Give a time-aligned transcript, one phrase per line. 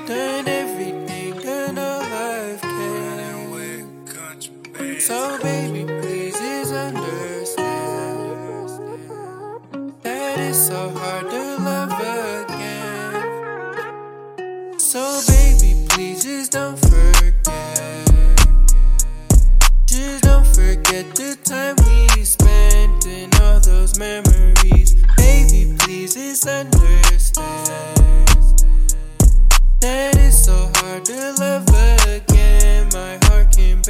[0.00, 3.98] I've done everything that life can.
[4.98, 7.68] So, baby, please just understand
[10.02, 11.92] that it's so hard to love
[12.48, 13.12] again.
[14.78, 17.09] So, baby, please just don't forget.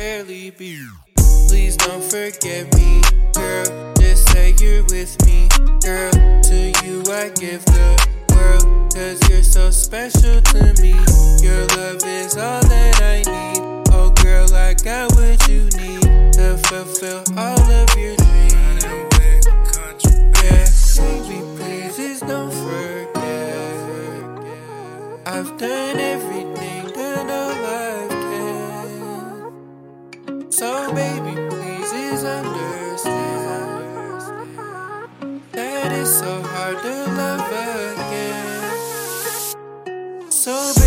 [0.01, 0.81] Barely beat.
[1.47, 3.03] Please don't forget me,
[3.35, 3.93] girl.
[4.01, 5.47] Just say you're with me,
[5.85, 6.11] girl.
[6.49, 7.89] To you, I give the
[8.33, 8.65] world.
[8.95, 10.95] Cause you're so special to me.
[11.47, 13.61] Your love is all that I need.
[13.93, 18.85] Oh, girl, I got what you need to fulfill all of your dreams.
[20.43, 20.65] Yeah,
[20.97, 21.41] baby,
[21.93, 23.21] please don't forget.
[25.27, 26.80] I've done everything
[30.95, 33.07] Baby, please just understand
[35.53, 37.53] that it's so hard to love
[37.95, 38.73] again.
[40.31, 40.80] So,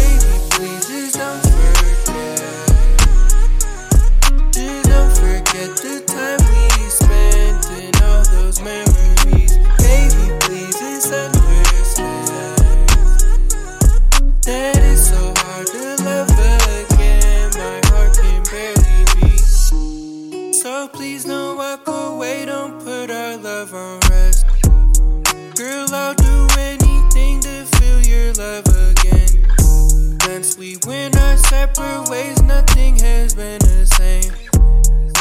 [31.64, 34.34] separate ways, nothing has been the same.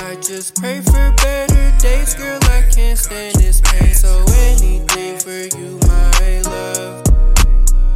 [0.03, 2.41] I just pray for better days, girl.
[2.43, 3.95] I can't stand this pain.
[3.95, 7.07] So anything for you, my love.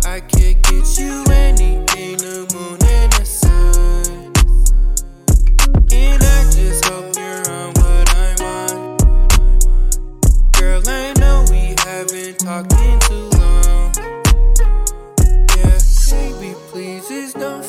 [0.04, 4.32] I could get you anything, the moon and the sun.
[5.90, 8.96] And I just hope you're on what I'm on.
[10.52, 13.92] Girl, I know we haven't talked in too long.
[15.56, 15.78] Yeah,
[16.10, 17.65] baby, please just don't.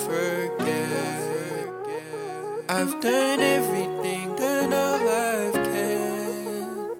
[2.80, 6.96] I've done everything that a life can.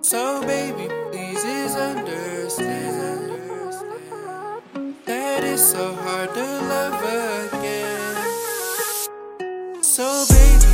[0.00, 3.32] So, baby, please understand
[5.04, 7.02] that it's so hard to love
[7.52, 8.14] again.
[9.82, 10.65] So, baby.